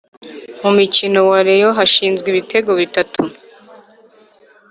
Mu 0.61 0.69
mukino 0.77 1.19
wa 1.29 1.39
reyo 1.47 1.69
hatsinzwe 1.77 2.27
ibitego 2.29 2.71
bitatu 2.79 3.21